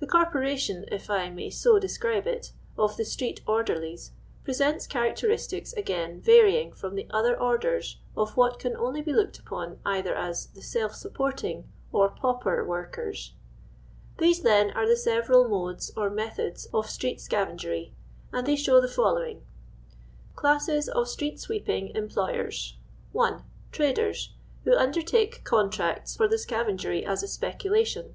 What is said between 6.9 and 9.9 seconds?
the other orders of what can only be looked upon